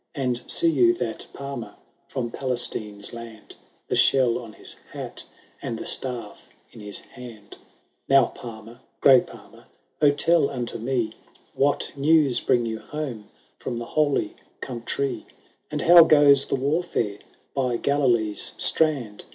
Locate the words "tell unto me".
10.09-11.13